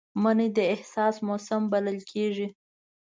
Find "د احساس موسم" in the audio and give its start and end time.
0.57-1.61